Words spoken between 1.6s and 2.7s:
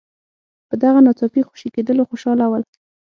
کېدلو خوشاله ول.